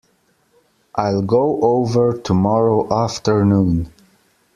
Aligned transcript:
I'll 0.95 1.21
go 1.21 1.59
over 1.61 2.17
tomorrow 2.17 2.91
afternoon. 2.91 3.93